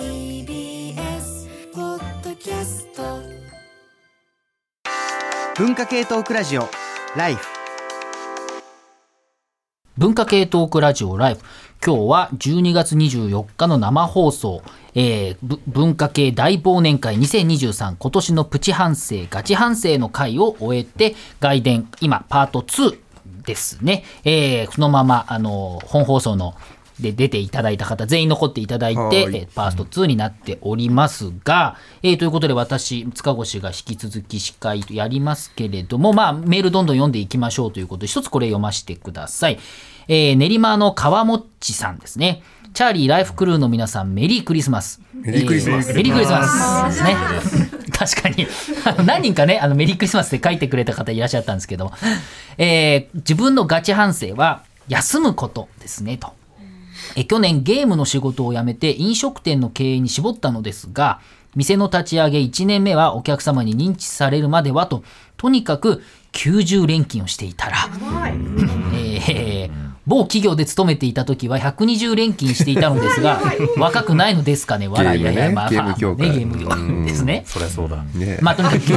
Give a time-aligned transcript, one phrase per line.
[0.00, 3.02] TBS ポッドキャスト
[5.62, 6.62] 文化系トークラジオ
[7.18, 7.46] ライフ
[9.98, 11.40] 文化系トークラジオライブ
[11.84, 14.62] 今日は12月24日の生放送、
[14.94, 22.98] えーぶ文化系大忘年会2023今年のプチ反省ガチ反省の会を終えて外伝今パート2
[23.44, 26.54] ですね、えーそのままあの本放送の
[27.00, 29.16] で出ていただいた方全員残っていただいて、はい。
[29.16, 39.58] えーパート2になっておりますが、えーということで私塚越が引き続き司会やりますけれどもまあメールどんどん読んでいきましょうということで一つこれ読ませてください、
[40.08, 42.42] えー練馬の川もっちさんですね。
[42.72, 45.00] チャーリーライフクルーの皆さんメリークリスマス。
[45.12, 45.90] メリークリスマス。
[45.90, 47.16] えメリークリスマスですね。
[47.92, 48.46] 確かに。
[49.04, 51.90] 何人かねあのメリークリスマスで書いてくれた方いらっしゃったんですけど、
[52.58, 56.32] えー自分のガチ反省は休むことですねと
[57.16, 61.20] え去年ゲームの仕事を辞めて飲食店の経営に絞ったのですが
[61.56, 65.02] 店の立ち上げ1年目はお客様に認知されるまではと
[65.36, 67.76] とにかく90連勤をしていたら、
[68.94, 73.40] えー某企業で勤めていた時は120連勤していたのですが
[73.78, 77.44] 若くないのですかね笑いやいやまあまあゲーム協会ねゲーム業ですね。
[77.46, 78.02] そりゃそうだ。
[78.14, 78.92] ねまあとにかく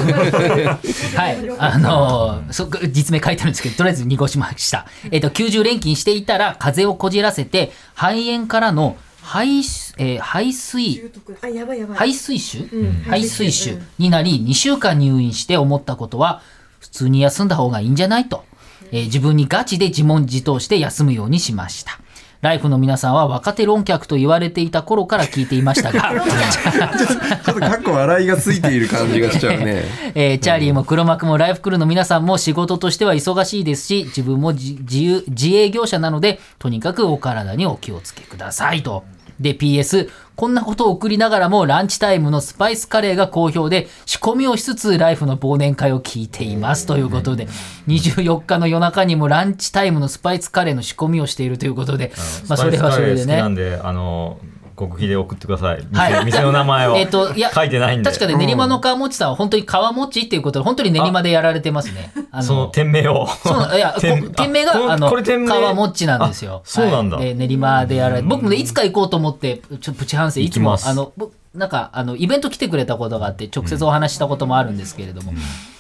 [1.16, 11.11] はいあのーそ実名書いてあるんですけどとりあえず濁しました、えっと90連勤していたら風邪をこじらせて肺炎からの肺,、えー肺水
[11.42, 16.42] あやばいやばい肺水腫、ん肺水腫になり2週間入院して思ったことは
[16.80, 18.44] 普通に休んだ方がいいんじゃないと、
[18.92, 22.00] えー自分にガチで自問自答して休むようにしました
[22.42, 29.86] ライフの皆さんは若手論客と言われていた頃から聞いていましたが ちょっとかっこ笑いがついている感じがしちゃうね。
[30.14, 39.06] えーチャーリーも黒幕もライフクルーの皆さんも仕事としては忙しいですし自分も自自由自営業者なのでとにかくお体にお気をつけくださいと。
[39.44, 46.88] で PS こんなことを送りながらもランチタイムのスパイスカレーが好評で仕込みをしつつライフの忘年会を聞いています。
[46.88, 47.47] ということで
[47.88, 52.11] 24日の夜中にもランチタイムのスパイスカレーの仕込みをしているということで
[52.48, 53.61] まあそれはそれでスパイスカレー好きなんね。
[53.61, 54.39] で、あの、
[54.88, 55.86] 極秘で送ってください。
[55.89, 56.95] 店,、はい店の名前を。
[56.98, 58.10] えっと、いや、書いてないんで。
[58.10, 62.11] 確かに練馬の川餅さんは本当に川餅っていうことで、本当に練馬でやられてますね。
[62.32, 63.27] あその店名を。
[63.27, 66.61] そういや、 こ店店名が、あの、川もっちなんですよ。
[66.64, 75.33] あそうなんだはいで練馬でやられて、僕もね、いつか行こうと思って、ちょプチ反省、いつもあの、僕なんか、あの、イベント来てくれたことがあって、直接お話ししたこともあるんですけれども、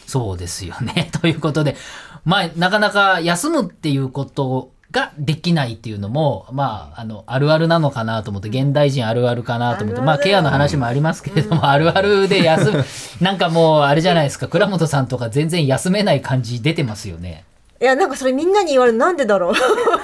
[0.05, 1.09] そうですよね。
[1.19, 1.75] ということで、
[2.25, 12.85] まあ、なかなか休むっていうことができないっていうのも、まあ、あの、あるあるなのかなと思って、現代人あるあるかなと思って、まあ、ケアの話もありますけれども、あるあるで休む、
[13.19, 17.43] なんかもう、あれじゃないですか、倉本さんとか全然休めない感じ出てますよね。
[17.81, 19.53] いやなんかそれみんなに言われるなんでだろう。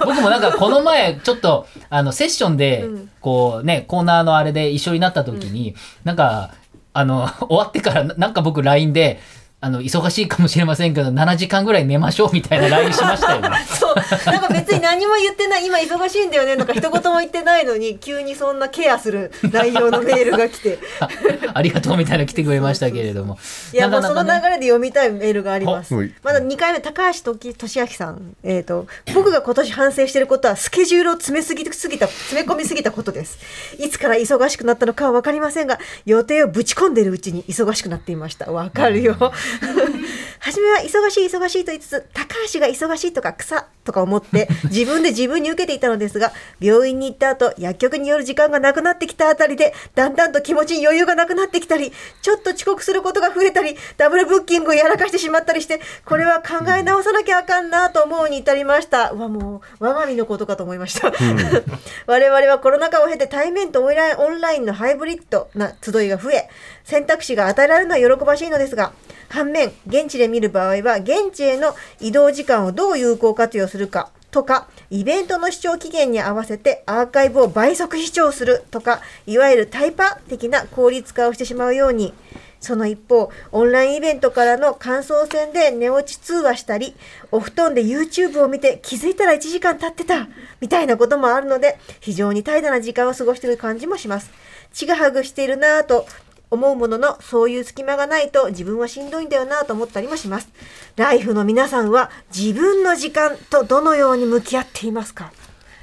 [0.06, 2.86] 僕もなんかこの前ちょっとあのセッションで
[3.22, 6.56] こうねコーナーのあれで一緒になった時になんか
[6.92, 9.22] あの 終わってからななんか僕 LINE で
[9.62, 13.50] あの忙しいかもしれませんけど7時間ぐらい寝ましょうみたいな LINE しましたよね。
[13.94, 14.34] そう。
[14.34, 20.80] なんか別に何も言ってない今忙しいんだよねとか一言も言ってないのに急にそんなケアする内容のメールが来て。
[21.00, 21.08] あ
[21.54, 23.38] ありがとうみたいなの来てくれましたけれども。
[23.74, 25.94] いやもうその流ねれで読みたいメールがあります。
[25.94, 26.14] はい。
[26.24, 28.36] まだ2回目高橋時俊明さん。
[28.44, 33.38] えっ、と僕が今年反省していることはスケジュールを詰めすぎすぎた詰め込みすぎたことです。
[33.78, 38.52] いつから忙しくなったのかは分かりませんが予定をぶち込んでいるうちに忙しくなっていました。
[38.52, 39.16] わかるよ。
[40.40, 51.92] 初めは忙しい忙しいと言いつつ高橋が忙しいとか草とか思って 自分で自分に受けていたのですが病院に行った後薬局による時間がなくなってきたあたりでだんだんと気持ちに余裕がなくなってきたり
[52.22, 59.12] ちょっと遅刻することが増えたりダブルブッキングをやらかしてしまったりしてこれは考え直さなきゃあかんなと思うに至りました。
[59.12, 61.12] うわもう我が身のことかと思いました、
[62.08, 66.50] 我々はコロナ禍を経て対面とオンラインのハイブリッドな集いが増え
[66.84, 68.92] 選択肢が与えられるのは喜ばしいのですが
[69.30, 82.14] 反面現地で見る場合は現地への移動時間をどう有効活用するかとかイベントの視聴期限に合わせてアーカイブを倍速視聴するとかいわゆるタイパ的な効率化をしてしまうように。
[82.62, 86.94] その一方オンラインイベントからの感想戦で寝落ち通話したり
[87.32, 90.28] お布団で YouTube を見て気づいたら1時間経ってた
[90.60, 94.30] みたいなこともあるので非常に怠惰な時間を過ごしている感じもします。
[94.74, 96.06] ちぐはぐしているなぁと
[96.52, 100.50] 思うもののそういう隙間がないと自分はしんどいんだよなと思ったりもします。
[100.96, 105.32] ライフの皆さんは自分の時間とどのように向き合っていますか？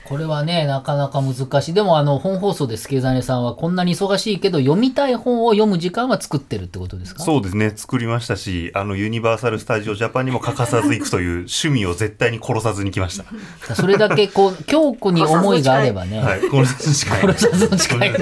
[0.09, 1.75] これはね、なかなか難しい。
[1.75, 7.23] でも、あの、本放送で助真さんはこんなに忙しいけど、読みたい本を読む時間は作ってるってことですか？
[7.25, 13.25] そうですね作りましたしあのユニバーサル・スタジオ・ジャパンにも欠かさず行くという趣味を絶対に殺さずに来ました。
[13.75, 18.13] それだけ、こう、強固に思いがあればね、は い、殺さずに近い。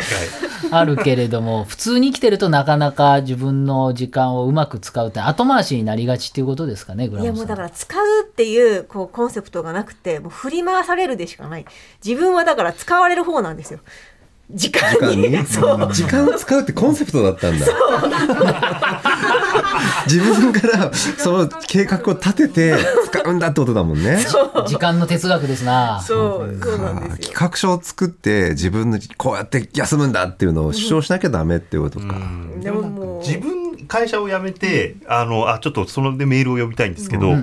[0.71, 7.33] あるけれども、普通に生きてるとなかなか自分の時間をうまく使うって、後回しになりがちっていうことですかね、グラいや。
[7.33, 11.67] もうんだから使うっていうこうコンセプトがなくてもう振り回されるでしかない
[12.05, 13.81] 自分はだから使われる方なんですよ。
[14.51, 15.47] 時間時に間に？
[15.49, 15.93] そう。
[15.93, 17.67] 時間を使うってコンセプトだったんだ。
[20.07, 22.77] 自分からその計画を立てて
[23.11, 24.19] 使うんだってことだもんね。
[24.67, 26.03] 時間の哲学ですな。
[26.07, 27.17] そうそうなんですよ。
[27.33, 32.15] 企画書を作って自分のこうやって休むんだっていうのを主張しなきゃダメってことか、
[32.61, 33.27] でももう。
[33.27, 37.35] 自分会社を辞めて、あのあちょっとそのでメールを読みたいんですけど、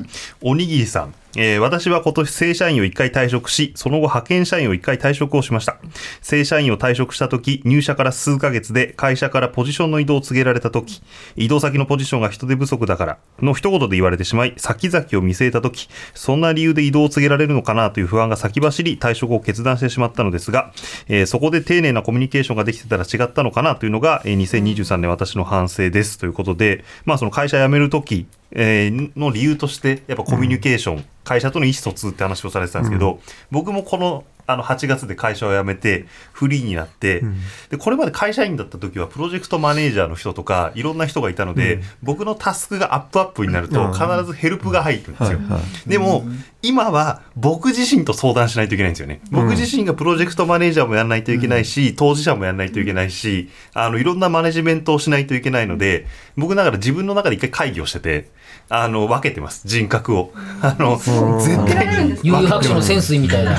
[0.42, 5.78] おにぎりさん、えー私は今年正社員を1回退職しその後派遣社員を1回退職をしました。
[6.22, 11.02] 正社員を退職した時入社から数ヶ月で会社からポジションの移動を告げられた時
[11.36, 20.74] 移動先のポジションが人手不足だからの一言で言われてしまい先々を見据えた時そんな理由で移動を告げられるのかなという不安が先走り退職を決断してしまったのですが、
[21.08, 33.20] えーそこで丁寧なコミュニケーションができてたら違ったのかなというのが、えー2023年私の反省ですということで、まあ、その会社辞める時えーの理由としてやっぱコミュニケーション、会社との意思疎通って話をされてたんですけど、
[33.52, 37.24] 僕もこのあの8月で会社を辞めてフリーになって、
[37.70, 45.40] でこれまで会社員だった時はプロジェクトマネージャーの人とかいろんな人がいたので、僕のタスクがアップアップになると必ずヘルプが入るんですよ。
[45.88, 46.26] でも、
[46.64, 49.22] 今は僕自身と相談しないといけないんですよね。
[49.32, 56.06] 僕自身がプロジェクトマネージャーもやらないといけないし、当事者もやらないといけないし、あの、いろんなマネジメントをしないといけないので、
[56.38, 58.30] 僕だから自分の中で一回会議をしてて、
[58.70, 59.64] あの、分けてます。
[59.66, 60.34] 人格を。
[60.62, 62.20] あの、絶対に。
[62.24, 63.52] 悠々白書の潜水みたいな。
[63.54, 63.56] え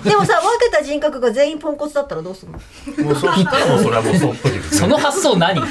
[0.08, 2.52] でもさ分けた人格が全員ポンコツだったらどうする
[2.98, 3.04] の？
[3.04, 5.60] もうそしたらもうそれはもうそっとその発想何？
[5.60, 5.66] こ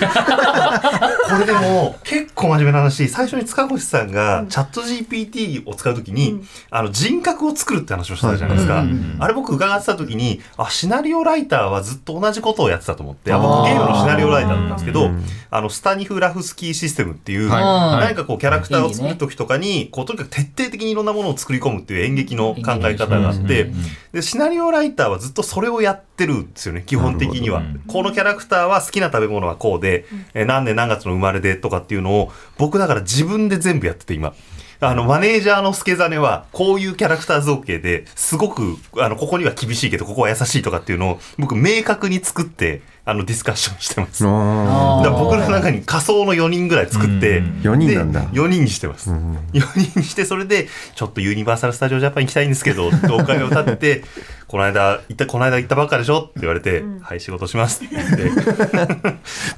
[1.39, 6.26] れでも結構真面目な話最初に塚越さんがチャット GPT を使うときに、
[6.69, 8.83] あの人格を作るって話をしたじゃないですか、
[9.19, 15.09] あれ僕伺ってた時にあシナリオライターはずっと同じことをやってたと思ってあ僕ゲームのシナリオライターだったんですけど、
[15.49, 18.07] あのスタニフラフスキーシステムっていう、はい。
[18.07, 23.71] 何かこうキャラクターを作る時とかにこうとにかく徹底的にいろんなものを作り込むっていう演劇の考え方があって、
[24.11, 26.83] でシナリオライターはずっとそれをやってるんですよね。
[26.85, 34.33] 基本的には、このキャラクターは好きな食べ物はこうで、えー何年何月の生まれでとかっていうのを僕だから自分で全部やってて今。
[34.79, 44.23] あの、マネージャーの助真は、こういうキャラクター造形ですごく、あの、ここには厳しいけど、ここは優しいとかっていうのを、僕、明確に作って、あの、ディスカッションしてます。
[44.23, 47.61] だあから僕の中に仮想の4人ぐらい作って、うん。
[47.61, 48.21] 4人なんだ。
[48.21, 49.09] で4人にしてます。
[49.09, 54.03] 4人にして、それで、ちょっとユニバーサル・スタジオ・ジャパン行きたいんですけど、っ てお金を立てて、
[54.47, 58.23] この間、行った、この間行ったばっかでしょって言われて、はい、仕事しますって言って、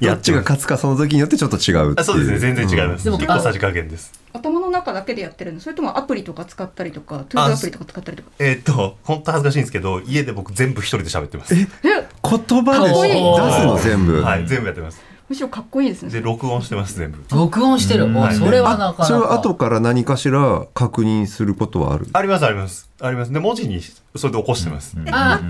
[0.00, 1.94] どっちが勝つかその時によってちょっと違うっていう。
[1.98, 3.04] あそうですね、全然違います。
[3.04, 4.19] でも結構さじ加減です。
[4.80, 5.60] 中だけでやってるの？
[5.60, 8.30] それともアプリとか使ったりとかトゥードアプリとか使ったりとか？
[8.38, 11.54] えーっと、本当恥ずかしいんですけど、家で僕全部一人で喋ってます。
[11.54, 11.56] え？
[11.56, 11.68] 言
[12.64, 12.94] 葉で出
[13.52, 15.00] すの全部、はい、全部やってます。
[15.28, 17.22] むしろかっこいいですねで、録音してます、全部。
[17.30, 18.06] 録音してる。
[18.06, 19.04] おはいそれはなかなか。
[19.04, 22.08] それは後から何かしら確認することはある？
[22.12, 22.90] あります、あります。
[23.00, 23.32] あります。
[23.32, 23.80] で、文字に
[24.16, 24.96] それで起こしてます。
[25.12, 25.40] あ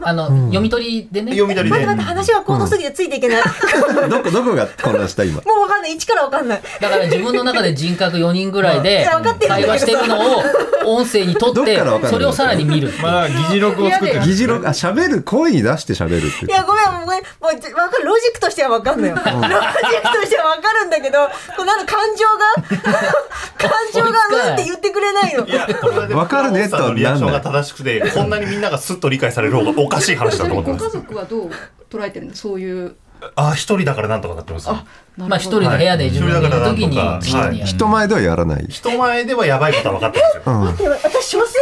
[0.00, 1.32] あの、読み取りでね。
[1.32, 1.84] 読み取りで。
[1.86, 1.96] 待って。
[1.96, 3.42] 待って話が高度すぎてついていけない、
[4.08, 5.34] どこどこが混乱した今？
[5.34, 5.92] もう分かんない。
[5.92, 6.62] 一から分かんない。
[6.80, 9.08] だから自分の中で人格4人ぐらいいで
[9.48, 10.42] 会話してるのを
[10.86, 14.20] 音声に取ってそれをさらに見るまあ議事録を作ってる。
[14.22, 15.22] 議事録あ喋る？
[15.22, 21.18] 声に出して喋るっていやごめんもうごめんもうわかるロジックとしては分かんのよロジックとしては分かるんだけど
[21.56, 22.88] この感情が
[23.58, 24.08] 感情が
[24.48, 26.16] うんって言ってくれないの。
[26.16, 30.90] わかるねとリアクションが正しくて、こんなにみんながスッと理解される方がおかしい話だと思ってご家。
[30.90, 31.50] 族はどう
[31.90, 32.94] 捉えてるんそういう
[33.34, 34.68] あ、一人だからなんとかなってます。
[34.68, 34.84] ま
[35.32, 40.54] あ一人の部屋で自分がいる時に人前ではやらない人前ではやばいことは分かってるんですよ。
[40.60, 41.54] 待って私少数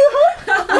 [0.45, 0.77] 派？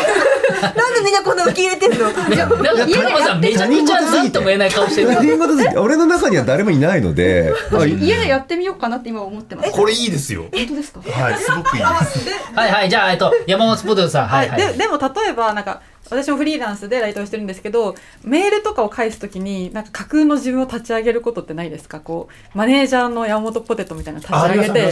[0.77, 2.11] なんでみんなこんな受け入れてんの？
[2.11, 10.45] なんか田中さんめちゃくちゃなんとも言えない顔してる他人事すぎて俺の中には誰もいないのであい家でやってみようかなって今思ってますこれいいですよ。
[10.53, 12.29] 本当ですかはい、すごくいいです。
[12.53, 21.99] はいはいじゃあえっと山本ポテトさんはいはいででも例えばなんか私もフリーランスでライターをしてるんですけどメールとかを返すときになんか架空の自分を立ち上げることってないですか？
[21.99, 24.91] こうマネージャーの山本ポテトみたいなの立ち上げ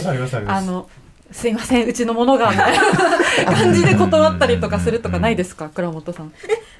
[0.50, 0.88] あの
[1.32, 2.82] すいませんうちのものがみたいな。
[3.54, 5.68] 感じで断ったりとかするとかないですか？
[5.68, 6.32] 倉本さん。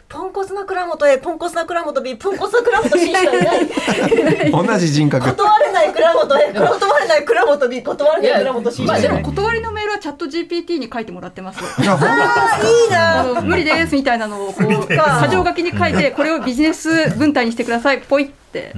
[0.09, 4.51] ポンコツな倉本 A ポンコツな倉本 B ポンコツな倉本 C しかいない。
[4.67, 5.27] 同じ人格。
[5.35, 11.61] 断れない倉本ね断れない倉本 B 断れない倉本 C まあでも断りのメールはチャット GPT に書いてもらってます。
[11.61, 11.67] よ。
[11.79, 13.41] あーいいな。
[13.43, 14.97] 無理ですみたいなのをこう箇
[15.31, 18.73] 条書きに書いてこれをビジネス文体にしてくださいポイって。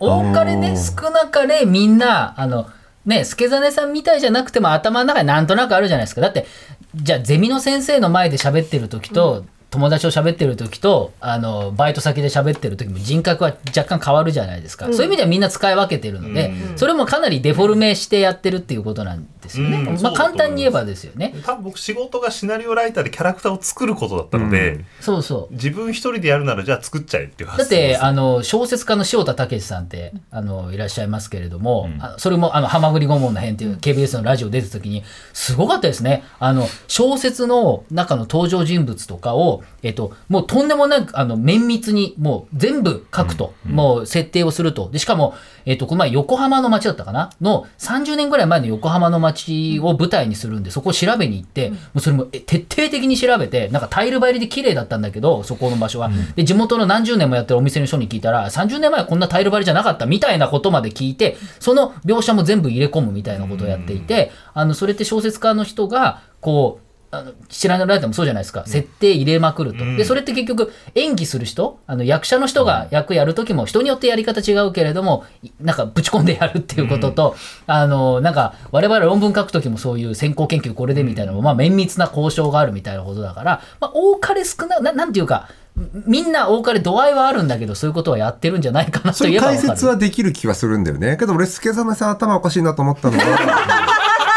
[0.00, 2.66] お多かれね少なかれみんなあの
[3.06, 6.20] ね助真さんみたいじゃなくても頭の中になんとなくあるじゃないですか。
[6.20, 6.46] だって
[6.94, 14.94] じゃあゼミの先生の前で喋ってる時と、友達と喋ってる時とあのバイト先で喋ってる時も人格は若干変わるじゃないですか、うん。
[14.94, 20.02] そういう意味ではみんな使い分けてるので、それもかなりデフォルメしてやってるっていうことなんですよね、うん。
[20.02, 21.34] まあ、簡単に言えばですよね。
[21.42, 25.54] 多分僕仕事がシナリオライターでキャラクターを作ることだったので、そうそう。
[25.54, 35.02] 自分一人でやるならじゃあ作っちゃえっていうだってあの小説家の塩田武さんってあのいらっしゃいますけれども、あそれもあの「はまぐり顧問の編」っていう KBS のラジオ出た時に
[35.32, 36.24] すごかったですね。
[36.38, 44.90] あの小説の中の登場人物とかを、えっと、もうとんでもなくあの綿密にもう全部書くと、もう設定をすると。
[44.90, 47.30] でしかも、えっと、この前横浜の街だったかな？
[47.40, 91.16] の30年ぐらい前の横浜の街を舞台にするんでそこを調べに行って、もうそれもえ徹底的に調べてなんかタイル張りで綺麗だったんだけどそこの場所は、で地元の何十年もやってるお店の人に聞いたら30年前はこんなタイル張りじゃなかったみたいなことまで聞いてその描写も全部入れ込むみたいなことをやっていて、あのそれって小説家の人がこうあの知らないライターもそうじゃないですか、設定入れまくると、でそれって結局演技する人あの役者の人が役やる時も人によってやり方違うけれどもいなんかぶち込んでやるっていうことと、あのなんか我々論文書く時もそういう先行研究これでみたいなのも、まあ、綿密な交渉があるみたいなことだから、まあ、多かれ少なななんていうかみんな多かれ度合いはあるんだけどそういうことはやってるんじゃないかなとそいえば解説はできる気はするんだよね。
[91.18, 93.88] けど俺助真さん頭おかしいなと思ったのは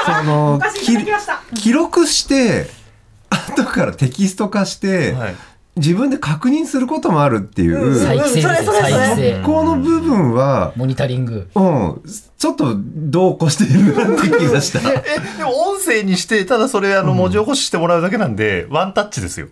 [0.05, 0.61] その
[1.53, 2.67] き記録して
[3.29, 5.15] 後からテキスト化して、
[5.75, 11.49] 自分で確認することもあるっていう、再生この部分はモニタリング。
[11.55, 12.01] うん
[12.37, 14.79] ちょっとどうこうしているなって気がした。
[14.87, 15.03] え
[15.37, 19.47] でも音声にしてただそれあの文字起こししてもらうだけなんで、ワンタッチですよ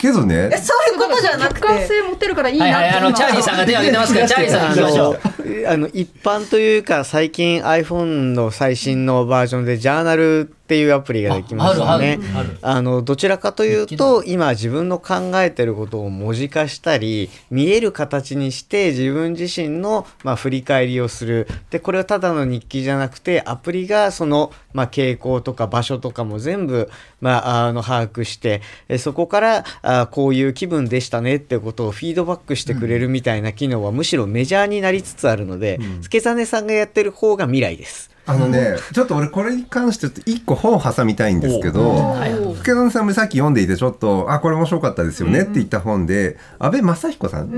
[0.00, 0.50] けどね。
[0.56, 1.60] そういうことじゃなくて。
[1.60, 2.80] 客観性持てるからいいなっては。
[2.82, 5.20] いはいあのチャーリーさんが手を挙げてますから チャーリーさん行きましょう
[5.68, 8.04] あの一般というか最近 iPhone
[8.34, 12.20] の最新のバージョンでジャーナルっていうアプリができましたね。
[12.62, 21.48] あのどちらかというと今自分の考えてることを文字化したり見える形にして自分自身の、まあ、振り返りをする。
[21.70, 26.88] でこれはただの日記じゃなくてアプリがその、まあ、傾向とか場所とかも全部、
[27.20, 38.09] まあ、あの把握してえそこからあこういう気分でしたねってことをフィードバックしてくれるみたいな機能はむしろメジャーになりつつあるので、助真さんがやってる方が未来です。
[38.26, 42.14] あのね、ちょっと俺これに関して一個本を挟みたいんですけど、
[42.54, 47.50] 福田さんもさっき読んでいてちょっと、あ、これ面白かったですよねって言った本で、安倍正彦さん。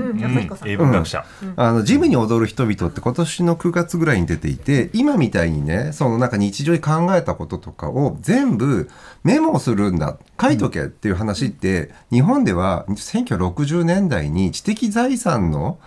[0.65, 8.89] 英文学者、あのジムに踊る人々って今年の9月ぐらいに出ていて今みたいにねそのなんか日常に考えたこととかを全部
[9.23, 10.17] メモをするんだ。
[10.41, 15.77] 書いとけっていう話って、日本では1960年代に知的財産の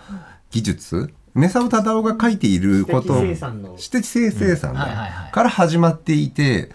[0.51, 3.75] 技術梅沢忠夫が書いていること知的生産の。
[3.75, 5.31] 知的生生産はいはいはい。
[5.31, 6.71] から始まっていて、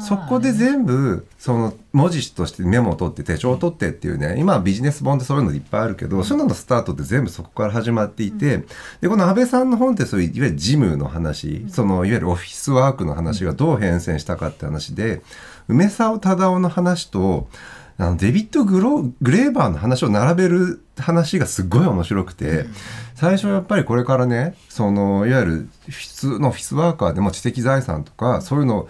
[0.00, 8.64] そこで全部その文字としてメモを取って手帳を取ってっていうね今はビジネス本でそういうのいっぱいあるけど、そういうののスタートって全部そこから始まっていて、
[9.02, 15.20] でこの安倍さんの本ってそういういわゆる事務の話、そのいわゆるオフィスワークの話がどう変遷したかって話で
[15.68, 17.48] 梅沢忠夫の話と
[17.98, 22.66] あのデビッド・グログレーバーの話を並べる話がすごい面白くて、
[23.14, 28.88] 最初やっぱりこれからねそのいわゆる普通のオフィスワーカーでも知的財産とかそういうの知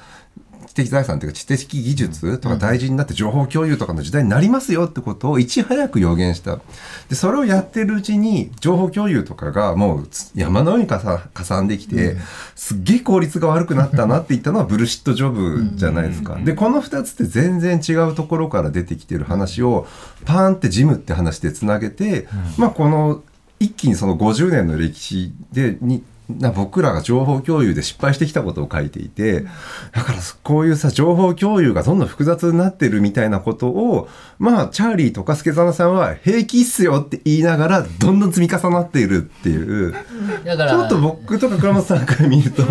[0.77, 6.61] 的財産というか知的技術とか大事になって情報共有とかの時代になりますよってことをいち早く予言した。
[7.09, 12.17] でそれをやってるうちに情報共有とかがもう山のようにかさかさんできて、
[12.55, 16.37] すっげえ効率が悪くなったなって言ったのはブルシットジョブじゃないですか。
[16.37, 19.87] でこの2つって全然違うところから出てきてる話を
[20.25, 22.29] パーンってジムって話でつなげて、
[22.59, 23.23] まあこの
[23.59, 29.43] 一気にその50年の歴史でにな僕らが情報共有で失敗してきたことを書いていて
[29.93, 39.95] だからこういうさ情報共有がどんどん複雑になってるみたいなことをまあチャーリーとか助真さんは平気っすよって言いながらどんどん積み重なっているっていう。
[40.45, 42.65] だからちょっと僕とか倉本さんから見ると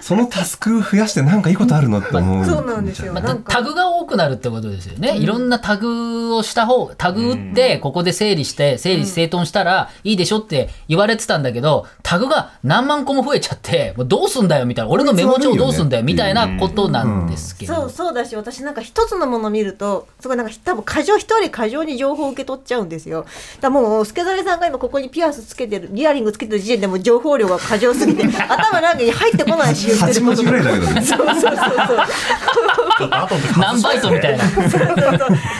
[0.00, 2.44] そのタスク増やしてなんかいいことあるのって思う。
[2.44, 3.12] そうなんですよ。
[3.12, 17.74] まあ、タグが多くなるってことですよね、いろんなタグをした方タグ打ってここで整理して整理整頓したらいいでしょって言われてたんだけどタグが何万万個も増えちゃって、もうどうすんだよみたいな、俺のメモ帳どうすんだよみたいなことなんですけど。
[17.74, 23.22] そうそうだし私なんか一つのもの見るとすごいなんか多分過剰一人過剰に情報を受け取っちゃうんですよ。
[23.22, 23.30] だか
[23.62, 31.02] らもう助真さんが今ここにピアスつけてるイヤリングつけてる時点でもう情報量が過剰すぎて 頭なんかに入ってこないし言って8る文字ぐらいだけどね。
[31.02, 31.56] そうそうそうそう。
[32.98, 34.44] ちょっと後で何バイトみたいな。
[34.44, 34.86] そうそうそう。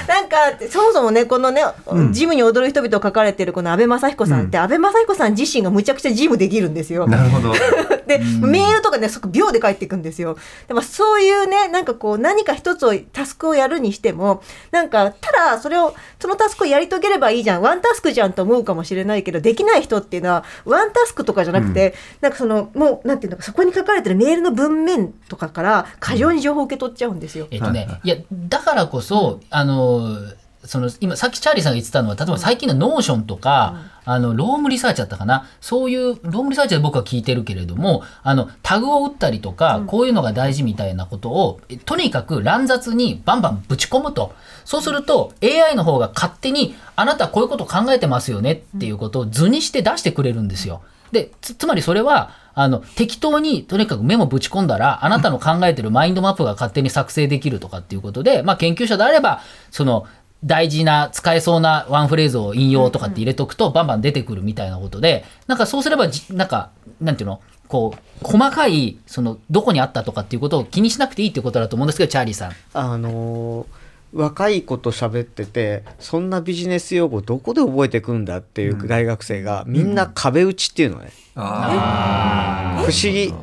[0.06, 0.36] なんか
[0.70, 1.64] そもそもねこのね、
[2.12, 7.06] ジムに踊る人々を書かれてるこの安倍正彦さんって、安倍正彦さん自身がむちゃくちゃジムできるんですよ。
[7.06, 7.52] なるほど
[8.07, 10.37] で、メールとかね、即秒で返っていくんですよ。
[10.69, 27.47] でもそういうね、なんかこう、何か一つを、タスクをやるにしても、なんか、ただ、それを、そのタスクをやり遂げればいいじゃん、ワンタスクじゃんと思うかもしれないけど、できない人っていうのは、ワンタスクとかじゃなくて、なんかその、もう、なんていうのか、そこに書かれてるメールの文面とかから、過剰に情報を受け取っちゃうんですよ。
[27.50, 30.16] えっとね、いや、だからこそ、あの、
[30.64, 35.47] その今さっきチャーリーさんが言ってたのは例えば最近の Notion とか、あの Roam Research だったかな？
[35.61, 44.35] そういう Roam Research で僕は聞いてるけれどもあのタグを打ったりとか、こういうのが大事みたいなことをえとにかく乱雑にバンバンぶち込むと。
[44.64, 50.83] そうすると AI の方が勝手にあなたこういうこと考えてますよねっていうことを図にして出してくれるんですよ。
[51.12, 59.40] でつつまりそれはあの適当にとにかくメモぶち込んだらあなたの考えてるマインドマップが勝手に作成できるとかっていうことで、まあ、研究者であれば
[59.71, 60.06] その
[60.44, 66.70] 大事な使えそうなワンフレーズを引用とかって入れとくとバンバン出てくるみたいなことでなんかそうすればじなんか
[67.00, 67.40] なんていうの？
[67.66, 72.52] こう細かいそのどこにあったとかっていうことを気にしなくていいっていうことだと思うんですけどチャーリーさん。
[72.74, 73.66] あのー
[74.12, 83.34] 若い子と喋っててそんなビジネス用語どこで覚えてくんだっていう大学生が、みんな壁打ちっていうのね、不思議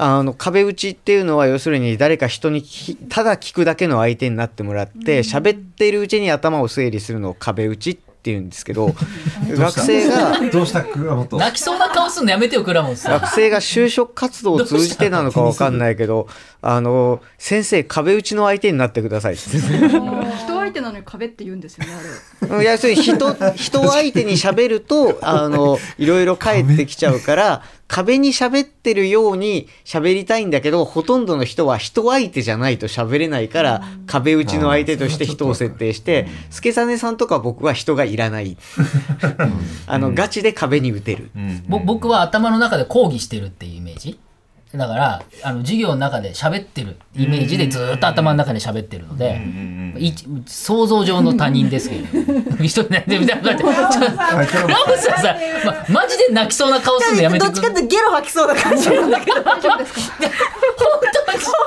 [0.00, 2.62] あの壁打ちっていうのは要するに誰か人に
[3.08, 8.94] ただ聞くだけの相手になってもらって喋っているうちに頭を整理するのを壁打ちっていうんですけど
[9.48, 10.82] 学生がどうした？
[10.82, 11.36] 熊本。
[11.38, 13.20] 泣きそうな顔すんのやめてよ倉本さん。
[13.20, 16.28] 学生が就職活動を通じてなのかわかんないけど
[16.62, 19.34] あの先生壁打ちの相手になってください。
[19.34, 19.60] っ て人
[20.48, 22.56] 相手なのに壁って言うんですよねあれ。
[22.56, 38.56] うん要するに人人相手に喋るとあのいろいろ返ってきちゃうから壁に喋ってるように喋りたいんだけどほとんどの人は人相手じゃないと喋れないから壁打ちの相手として人を設定して助真さんとか僕は人がいらない。
[39.86, 41.30] あのガチで壁に打てる。
[41.66, 44.20] ぼ僕は頭の中で講義してるっていうイメージ？
[44.74, 49.40] だからあの授業の中で喋ってるイメージでずーっと頭の中で喋ってるので、
[49.98, 50.12] い
[50.46, 52.04] 想像上の他人ですけど
[52.62, 54.46] 一 人でみたいな感じでラム
[54.98, 60.00] さんさ、ま、マジで泣きそうな顔するのやめてくどっちかってゲロ吐きそうな感じなんだけど大丈夫ですか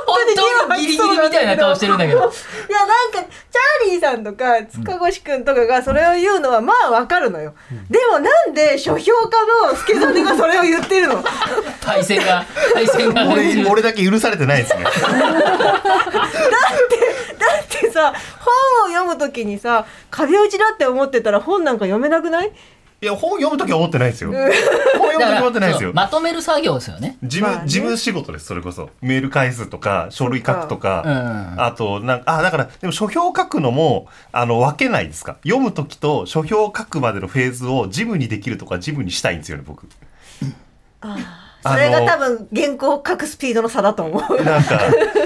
[0.06, 0.18] 本
[0.68, 7.54] 当にギリギリみたいな顔してるんだけどいやなんかチャーリーさんとか塚越くんとかがそれを言うのはまあわかるのよ、
[7.90, 11.24] でもなんで書評家の助真がそれを言ってるの？
[11.82, 14.84] 対戦が対戦が俺俺だけ許されてないですね。
[14.84, 14.94] だっ
[17.68, 22.52] てさ本を読むときにさ壁打ちだって思ってたら本なんか読めなくない？
[23.04, 24.32] いや本読むときは思ってないですよ。
[24.32, 24.54] 本うん。
[24.54, 25.92] 読むときは思ってないですよ。
[25.92, 27.18] まとめる作業ですよね。
[27.24, 27.68] 事務、まあね。
[27.68, 28.92] 事務仕事ですそれこそ。
[29.02, 31.64] メール返すとか書類書くとか、うん。
[31.64, 35.38] あとなんかあだからでも書評書くのもあの分けないですか。
[35.44, 39.90] 読む時と書評書くまでのフェーズをジムにできるとかジムにしたいんですよね僕
[41.64, 44.44] それが多分原稿を書くスピードの差だと思う。
[44.44, 44.80] なんか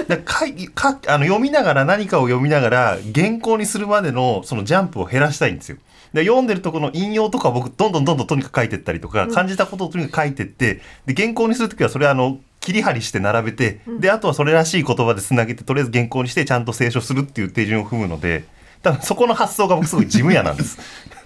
[0.06, 5.78] だかいかあの読みながら何かを読みながら原稿にするまでのそのジャンプを減らしたいんですよ。
[6.12, 18.44] で読んでるとこの引用とか僕どんどんどんどんとにかく書いてったりとか、感じたことをとにかく書いてってで原稿にする時はそれあの切り張りして並べて、であとはそれらしい言葉でつなげてとりあえず原稿にしてちゃんと清書するっていう手順を踏むので
[18.82, 20.78] 多分そこの発想が僕すごい事務屋なんです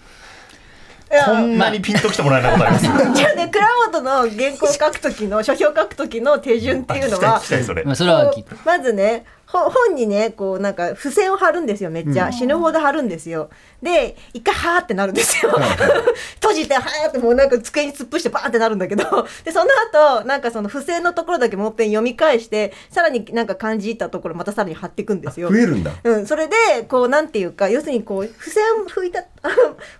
[1.10, 7.82] こんなにピンときてもらえないことありますじゃあね倉本の原稿を書く時の書評を書く時の手順っていうのはそれ。
[7.82, 8.32] は
[8.64, 13.50] まずねほ 本にねこうなんか付箋を貼るんですよめっちゃ、死ぬほど貼るんですよ。
[13.82, 15.52] で一回はーってなるんですよ。
[16.40, 19.04] 閉じてはーってもうなんか机に突っ伏してバーってなるんだけど。
[19.44, 25.50] でその後なんかその付箋のところだけもっぺん読み返してさらになんか感じたところまたさらに貼っていくんですよ。
[25.50, 25.92] 増えるんだ。
[26.04, 26.56] うん、それで
[26.88, 29.24] こうなんていうか要するにこう付箋を拭いた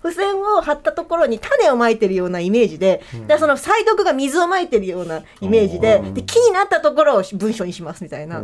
[0.03, 8.43] 付箋を貼ったところに種をまいてるようなイメージで、だからその採読が水をまいてるようなイメージでで木になったところを文章にしますみたいな、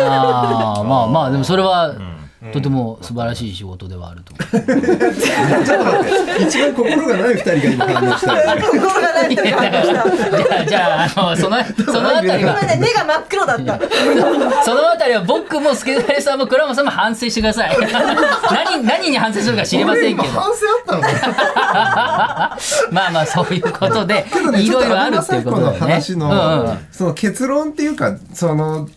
[0.00, 1.94] ああまあまあでもそれは
[2.52, 4.32] とても素晴らしい仕事ではあると。
[4.32, 4.68] 思う。
[6.40, 9.92] 一番心がない二人が今反応した心がない人に反応した
[10.38, 11.56] じゃあじゃああのその
[11.92, 12.54] そのあたりは。
[12.54, 13.78] ごめんね目が真っ黒だった。
[14.64, 17.76] そのあたりは僕も助田さんも倉本さんも反省してください。
[18.52, 20.32] 何何に反省するか知りませんけど。
[20.32, 20.50] 反省
[20.92, 22.54] あった
[22.88, 22.94] の？
[22.94, 24.24] まあまあそういうことで
[24.58, 26.00] いろいろあるっていうことだよね。
[26.00, 26.72] ちょっと安倍雅彦のうんうん。
[26.72, 28.88] 話の、その結論っていうか、その、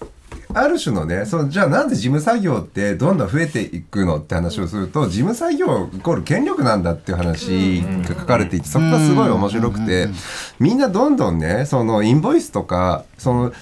[0.53, 10.07] ある種のね、そのじゃあなんで事務作業ってどんどん増えていくのって話をすると、事務作業イコール権力なんだっていう話が書かれていて、そこがすごい面白くて、
[10.59, 13.53] みんなどんどんね、そのインボイスとか、その、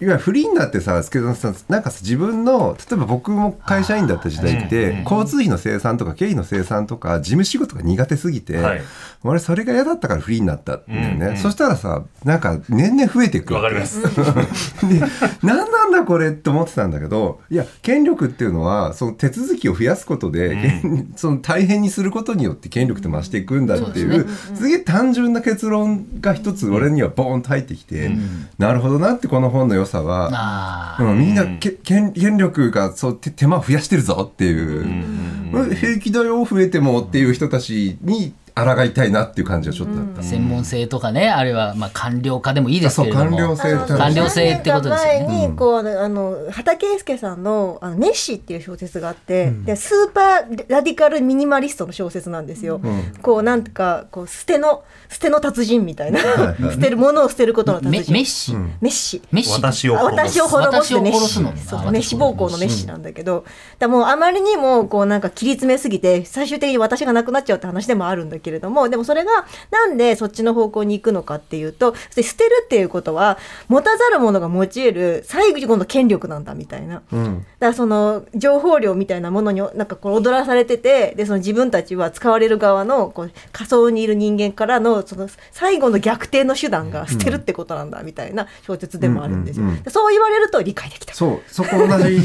[0.00, 8.82] いわゆるフリーになってさ、助田さん、なんかさ自分の、例えば僕も会社員だった時代って、交通費の生産とか経費の生産とか、事務仕事が苦手すぎて、はい。
[9.22, 11.16] 俺それが嫌だったからフリーになったんだよね。
[11.20, 11.36] うんうん。
[11.36, 14.00] そしたらさ、なんか年々増えていくわかります。
[14.88, 15.02] で、
[15.42, 20.80] 何なんだこれって思ってたんだけど、いや、権力っていうのは、その手続きを増やすことで、
[21.16, 28.10] その大変にすることによって権力って増していくんだっていう、すげえ単純な結論が一つ俺にはボーンと入ってきて、
[28.58, 38.32] なるほどなってこの本の良さは、あうんみんなけ権権力がそう手手間を増やしてるぞっていう、うん平気だよ増えてもっていう人たちに
[38.64, 40.22] 抗いたいなっていう感じはちょっとあった。
[40.22, 43.30] 専門性とかねあるいはまあ官僚化でもいいですけれども。
[43.30, 52.80] そう官僚性って官僚性ってことですよね何年か前にこうあのあの畑圭介さんの「あのメッシ」っていう小説があって、でスーパーラディカルミニマリストの小説なんですよ。
[53.22, 56.20] こうなんかこう捨ての捨ての達人みたいな
[56.72, 58.12] 捨てるものを捨てることのメ達人。
[58.12, 59.22] メッシ、メッシ。
[59.30, 59.54] メッシ？
[59.54, 61.18] あ私を滅ぼす私を滅ぼすメッシ。
[61.18, 61.52] 私を殺すの。
[61.56, 63.44] そうあメッシ暴行のメッシなんだけど、
[63.78, 69.30] だもうあまりにもこうなんか切り詰めすぎて最終的に私がなくなっちゃうって話でもあるんだけれどもでもそれが
[69.70, 77.02] なんでそっちの方向に行くのかっていうとで捨てるっていうことは持たざる者が用いる最後の権力なんだみたいな。
[77.12, 89.66] うんだからその情報量みたいなものになんかこう踊らされててでその自分たちは使われる側のこう仮想にいる人間からのその最後の逆転の手段が捨てるってことなんだみたいな小説でもあるんですよ。
[89.88, 91.14] そう言われると理解できた。
[91.14, 92.20] そう、そこ同じ。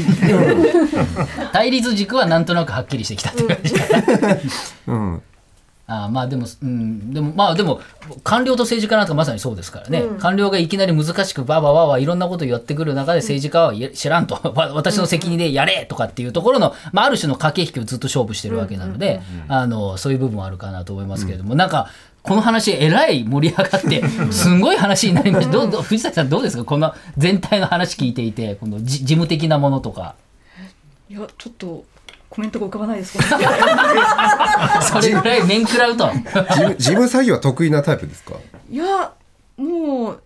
[1.52, 3.74] 対立軸はなんとなくはっきりしてきたっていう感じ、
[4.86, 4.96] うん。
[4.96, 5.22] うん
[5.88, 7.80] あーまあでも、うん、でもまあでも
[8.24, 21.90] 官僚と政治家なんかまさにそうですからね、官僚がいきなり難しくバーバーバーバーいろんなことをやってくる中で政治家は知らんとわ私の責任でやれとかっていうところの、まあ、ある種の駆け引きをずっと勝負してるわけなので、あのそういう部分はあるかなと思いますけれども、なんか
[22.26, 30.16] この話えらい盛り上がってすんごい話になりましたどうどう藤崎さんどうですかこの全体の話聞いていてこのじ事務的なものとか
[31.08, 31.84] いやちょっと
[32.28, 33.16] コメントが浮かばないです。
[34.90, 36.08] それぐらい面食らうと。
[36.08, 38.34] 事務事務作業は得意なタイプですか？
[38.70, 39.12] いや
[39.56, 40.22] もう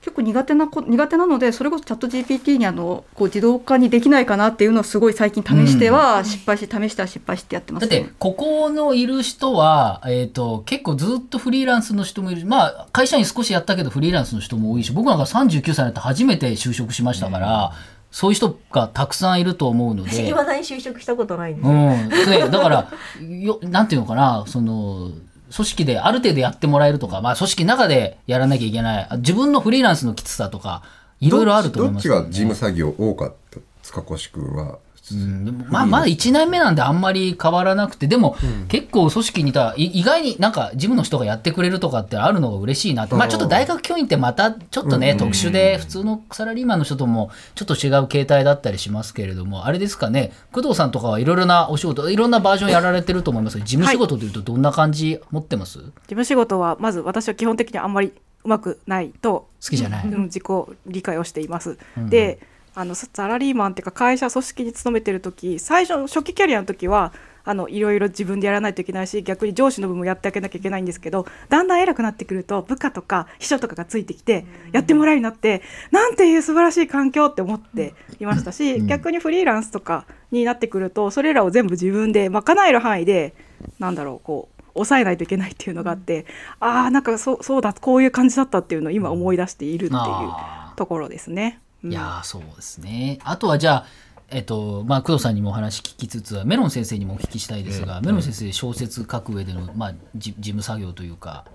[0.00, 17.72] 結構苦手なこ苦手なのでそれこそチャット GPT にあのこう自動化にできないかなっていうのをすごい最近試しては失敗して試しては失敗してやってます、だってここのいる人は、えー、と結構ずっとフリーランスの人もいるしまあ会社員少しやったけどフリーランスの人も多いし僕なんか39歳になって初めて就職しましたから、
[18.10, 20.32] そういう人がたくさんいると思うので私い。
[20.32, 22.06] まだに就職したことないんですうよ。
[22.06, 22.90] ん、でだから
[23.20, 25.10] よなんていうのかなその
[25.54, 30.82] 組織である程度やってもらえるとか、まあ、組織の中でやらなきゃいけない自分のフリーランスのきつさとか
[31.20, 34.78] いろいろあると思いますどっちが事務作業多かったですか、越君は？
[35.14, 35.66] うん。
[35.68, 38.36] まあまだ1年目なんであんまり変わらなくてでも、
[38.68, 43.14] 結構組織にいたらい意外になんか事務の人がやってくれるとかってあるのが嬉しいなって。
[43.14, 50.32] まあちょっと大学教員ってまたちょっとね、特殊で普通のサラリーマンの人ともちょっと違う形態だったりしますけれどもあれですかね。
[50.52, 53.54] 工藤さんとかはいろいろなお仕事いろんなバージョンやられてると思います。
[53.56, 58.12] けど事務仕事というとどんな感じ持ってます、事務仕事はまず私は基本的にあんまり
[58.44, 60.06] うまくないと好きじゃない。
[60.06, 60.44] うん自己
[60.86, 61.78] 理解をしています。
[61.96, 62.08] うん。
[62.08, 62.38] で
[62.78, 67.12] あのサラリーマンっていうか会社組織に勤めてる時最初の初期キャリアの時は
[67.42, 83.34] あのいろいろ自分でやらないといけないし逆に上司の分もやってあげなきゃいけないんですけどだんだん偉くなってくると部下とか秘書とかがついてきてやってもらえるようになってなんていう素晴らしい環境って思っていましたし、逆にフリーランスとかになってくるとそれらを全部自分で賄える範囲で
[83.80, 86.26] なんだろうこう抑えないといけないっていうのがあって、
[86.60, 91.60] ああなんかそうそうだこういう感じだったっていうのを今思い出しているっていうあところですね。
[91.84, 91.92] うん。
[91.92, 93.18] いやーそうですね。
[93.24, 93.86] あとはじゃあ
[94.30, 101.46] えっとまあ、工藤さんにもお話聞きつつメロン先生にもお聞きしたいですが、メロン先生小説書く上での、まあ、じ事務作業というか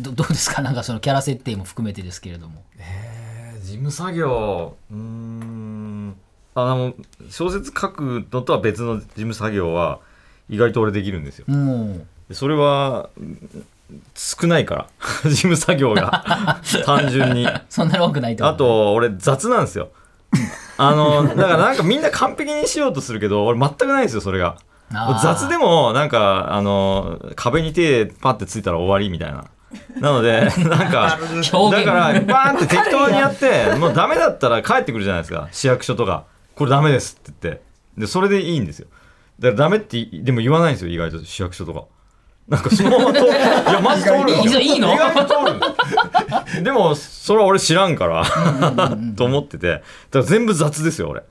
[0.00, 0.60] どどうですか？
[0.60, 2.64] なんかそのキャラ設定も含めてですけれども。
[3.62, 4.76] 事務作業。
[4.90, 6.16] うーん。
[6.56, 6.94] あの
[7.30, 10.00] 小説書くのとは別の事務作業は
[10.48, 11.46] 意外と俺できるんですよ。
[11.48, 13.66] もでそれはうん
[14.14, 14.86] 少ないから。
[15.30, 16.60] 事務作業が。
[16.84, 17.48] 単純に。
[17.68, 19.90] そんなに多くないとあと俺雑なんですよ。
[20.76, 24.56] あのだからなんかみんな完璧にしようとするけど俺全くないですよそれが。
[25.22, 29.44] 雑でもなんかあの壁に手パッてついたら終わりみたいな。
[30.00, 35.48] なので なんかだからバーンって適当にやってもうダメだったら帰ってくるじゃないですか。
[35.52, 36.24] 市役所とか。
[36.54, 37.62] これダメですって言って。
[37.98, 38.88] でそれでいいんですよ。
[39.40, 41.24] だからダメってでも言わないんですよ意外と。
[41.24, 41.84] 市役所とか
[42.48, 44.92] なんかその まま通るいやマジ通るいいの？
[44.94, 46.62] 意外と通る。
[46.62, 48.24] でもそれは俺知らんから。
[49.16, 49.68] と思ってて。
[49.68, 49.82] だか
[50.18, 51.22] ら全部雑ですよ俺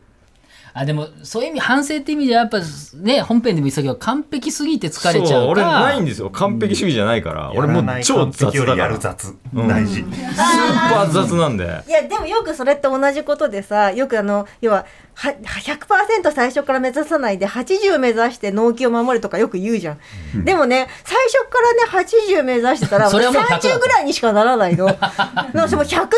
[0.76, 2.60] あでもそういう意味反省って意味ではやっぱ
[2.96, 5.28] ね本編でも言ってたけど完璧すぎて疲れちゃうか。
[5.28, 6.32] そう俺ないんですよ。
[6.32, 8.76] 完璧主義じゃないから、俺もう超雑だから。
[8.76, 9.36] やる雑。
[9.54, 9.68] うん。
[9.68, 10.02] 大事。
[10.02, 10.06] スー
[10.36, 11.84] パー雑なんで。
[11.88, 19.94] いやでもよくそれって同じことでさよくあの要はは100%最初から目指さないで80目指して納期を守るとかよく言うじゃ
[20.36, 24.88] ん、でもね最初からね80目指してたらそれはもう100だ30ぐらいにしかならないの。
[25.54, 26.14] でもその120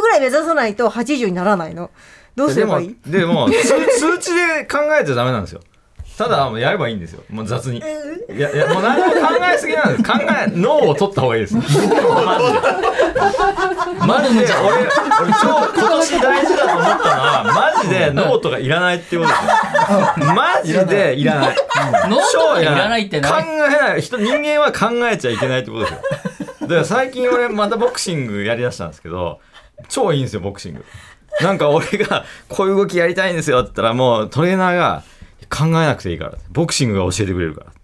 [0.00, 1.90] ぐらい目指さないと80にならないの
[2.36, 2.96] どうすればいい？
[3.06, 5.60] でもでも数 数値で考えちゃダメなんですよ。
[6.18, 7.22] ただもうやればいいんですよ。
[7.30, 7.78] もう雑に。
[7.78, 10.02] いやいやもう何も考えすぎなんです。
[10.04, 11.54] 考え脳を取った方がいいです。
[11.56, 11.86] マジで。
[14.06, 14.44] マジで。
[14.44, 20.34] 俺俺超今年大事だと思ったのはマジでノートがいらないってことですよ。
[20.34, 21.56] マジでいらない。
[22.10, 24.02] ノートがいらないって考えない。
[24.02, 26.00] 人人間は考えちゃいけないってことですよ。
[26.62, 29.40] だから最近俺またボクシングやりだしたんですけど
[29.88, 30.84] 超いいんですよボクシング
[31.40, 35.02] なんか俺がこういう動きやりたいんですよって言ったらもうトレーナーが
[35.48, 37.80] 考えなくていいからボクシングが教えてくれるからって。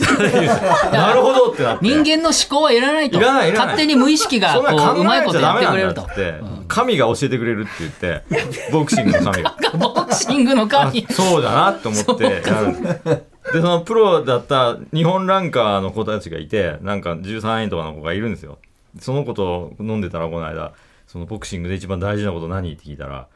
[0.92, 1.86] なるほどってなって。
[1.86, 3.18] 人間の思考はいらないと。
[3.18, 3.66] いらないいらない。
[3.68, 6.02] 勝手に無意識がそんな考こううまいことやってくれると。
[6.02, 6.34] って
[6.68, 8.24] 神が教えてくれるって言って
[8.72, 9.54] ボクシングの神が。
[9.78, 11.06] ボクシングの神。
[11.08, 18.58] あそうだなって思ってやるんですでそのプロだった日本ランカーの子たちがいてなんか13位とかの子がいるんですよ。
[18.98, 20.72] その子と飲んでたらこの間
[21.10, 22.72] そのボクシングで一番大事なこと何？
[22.72, 23.26] って聞いたら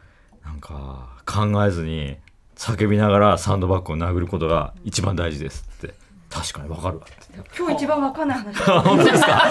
[0.44, 2.18] なんか考えずに
[2.54, 5.92] 叫びながらサンドバッグを殴ることが一番大事ですって。
[6.30, 7.14] 確かにわかるわって。
[7.58, 8.54] 今日一番わかんない話。
[8.80, 9.42] 本当ですか？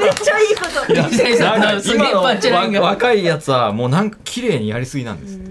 [0.00, 0.92] めっちゃいいこと。
[0.92, 1.08] いや
[1.84, 2.80] 今のパンチラインが。
[2.80, 5.48] わ若いやつはもうなんか綺麗にやりすぎなんですって。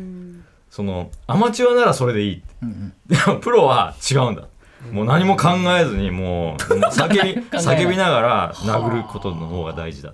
[0.70, 4.50] そのアマチュアならそれでいいって、でもプロは違うんだ。
[4.92, 10.14] もう何も考えずにもう叫び叫びながら殴ることの方が大事だ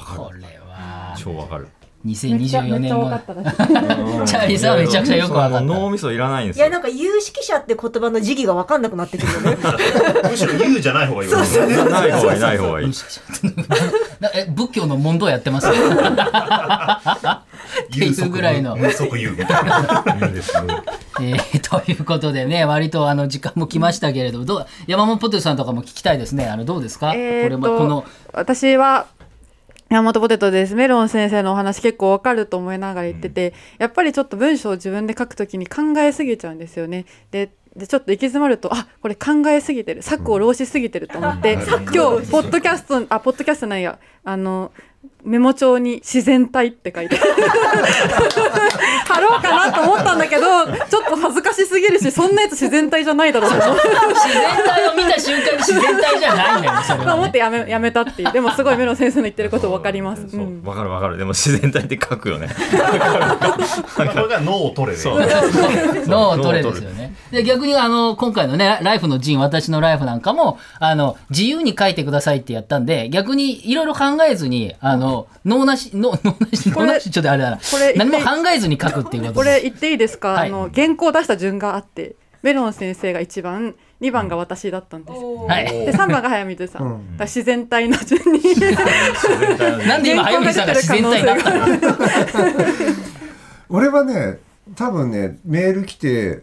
[0.00, 0.40] こる。
[0.40, 1.14] れは。
[1.16, 1.68] 超わかる。
[2.06, 2.92] 2024年
[4.24, 5.60] チャーリーさんはめちゃくちゃよくわかった。
[5.62, 6.66] 脳みそいらないんですよ。
[6.66, 9.56] いやなんか有識者って言葉の時期が分かんなくなってくるよね。
[10.30, 11.30] むしろ言うじゃない方がいい。
[11.30, 11.44] よね
[11.90, 12.90] ない方がいいない方がいい。
[14.20, 15.66] な え仏教の問答やってます？
[15.66, 15.76] よっ
[17.90, 18.76] ていうぐらいの。
[18.76, 26.46] 無足えーということでね割とあの時間も来ましたけれどもどう山本ポテトさんとかも聞きたいですね。
[26.46, 28.04] あのどうですか、えーこれもとこの。
[28.32, 29.06] 私は
[29.88, 30.74] 山本ポテトです。
[30.74, 37.06] メロン先生のお話結構わかると思いながら言ってて、やっぱりちょっと文章を自分で書くときに考えすぎちゃうんですよね。
[37.30, 40.02] ででちょっと行き詰まるとあこれ考えすぎてる。
[40.02, 43.98] 策を浪しすぎてると思って今日ポッドキャストあポッドキャストないや。
[44.24, 44.72] あの
[45.24, 47.26] メモ帳に自然体って書いて貼
[49.20, 53.56] ろうかなと思ったんだけどちょっと恥ずかしすぎるしそんなやつ自然体じゃないだろうと。
[53.56, 57.10] 思って自然体を見た瞬間に自然体じゃないんだよねそれは、ね。
[57.10, 58.32] と思ってやめやめたっていう。
[58.32, 60.40] でもすごいメロン先生の言ってること分かります、うそう。
[60.40, 60.62] ん。
[60.64, 61.16] わかるわかる。
[61.16, 62.48] でも自然体って書くよね。
[63.96, 65.02] これが脳を取れで
[66.06, 67.14] 脳を取れですよね。
[67.30, 77.56] で逆にあの今回のね「ライフの陣私のライフ」なんかもあの自由に書いてくださいってやったんで逆にいろいろ考えずにあの脳なし脳脳なしこれ脳なしちょっとあれだな。
[77.56, 78.24] これ何も考
[78.54, 80.48] えずに書くっていうことこれ言っていいですか、はい。
[80.48, 85.20] あの原稿出した順があってメロン先生が1番2番が私だったんです。
[85.20, 85.64] よ、はい。
[85.64, 88.40] で3番が早水さん、だから自然体の順に。
[89.88, 91.66] なんで今早水さんが自然体になったの？
[93.70, 94.38] 俺はね
[94.76, 96.42] 多分ねメール来て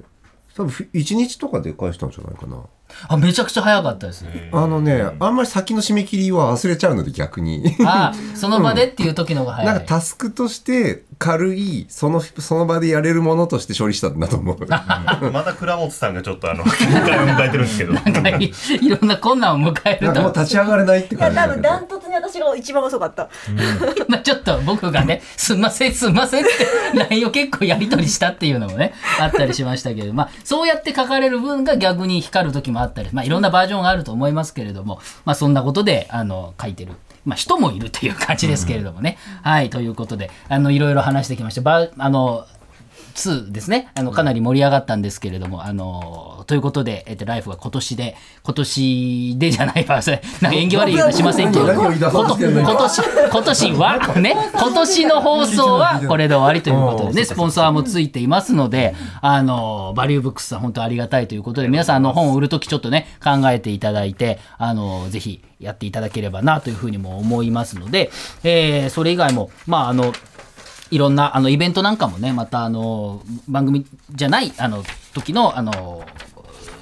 [0.55, 2.63] 多分1日とかで返したんじゃないかな
[3.07, 4.25] あめちゃくちゃ早かったです。
[4.51, 7.75] あのねあんまり先の締め切りは忘れちゃうので逆に。
[7.85, 14.57] あその場でっていう時の方が早い、 なんかタスクとして軽いそのその場でやれるものとして処理したんだと思う。
[14.67, 17.93] また倉本さんがちょっとあの限界を迎えてるんですけど。
[17.93, 18.51] なんかい
[18.81, 20.21] いろんな困難を迎えると。
[20.21, 21.53] もう立ち上がれないっていや感じだけど。
[21.53, 23.29] 多分ダントツに私が一番遅かった。
[24.07, 36.93] まあちょっと僕がね、すんません、すんませんって LINE を結構やり取りしたっていうのもね、あったりしましたけど、まあそうやって書かれる分が逆に光る時もあったり、まあいろんなバージョンがあると思いますけれども、まあそんなことで、あの、書いてる。
[37.25, 39.17] まあ人もいるという感じですけれどもね。
[39.41, 41.61] はい、ということで、あの、いろいろ話してきました。
[41.61, 42.45] ばあの、
[43.15, 43.89] 2ですね。
[43.95, 53.01] あの、かなり盛り上がったんですけれども、あの、ということで、えっと、ライフは今年で、今年でじゃないわ、 それ、なんか縁起悪い言い方しませんけれど今年、
[53.31, 68.11] 今年は、ね、今年の放送はこれで終わりということでね、スポンサーもついていますので、あの、バリューブックスさん本当ありがたいということで、皆さんあの本を売るときちょっとね、考えていただいて、あの、ぜひやっていただければなというふうにも思いますので、
[68.43, 70.13] えーそれ以外も、まあ、あの、
[70.91, 76.05] いろんなあのイベントなんかもね、またあの番組じゃないあの時のあの、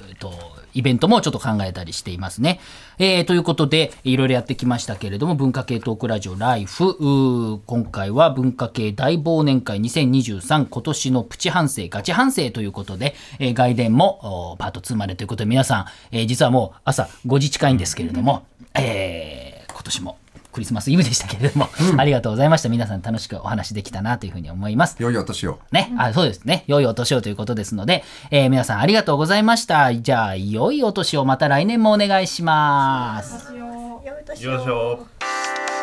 [0.10, 0.34] えっと、
[0.74, 2.60] イベントもちょっと考えたりしていますね。
[3.00, 20.18] えーということで、いろいろやってきましたけれども、文化系トークラジオライフ、今回は文化系大忘年会2023今年のプチ反省、ガチ反省ということで、えー外伝もおパート2までということで、皆さん、えー実はもう朝5時近いんですけれども、えー今年も
[20.54, 22.70] クリスマスイブでしたけれども、ありがとうございました。
[22.70, 24.96] 皆さん楽しくお話できたなというふうに思います。
[25.00, 25.60] 良いお年を。
[25.72, 26.64] ね、あ、そうですね。
[26.68, 29.94] 良いお年をということですので、えー皆さんありがとうございました。
[29.94, 33.54] じゃあ、良いお年をまた来年もお願いします。
[33.54, 35.06] よいしょ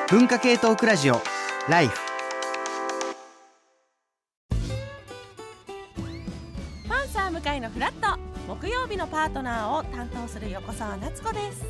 [0.09, 1.21] 文化系トークラジオ
[1.69, 1.97] ライフ
[6.89, 11.65] パンサー向井のフラット木曜日のパートナーを担当する横澤夏子です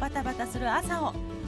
[0.00, 1.12] バタバタする朝を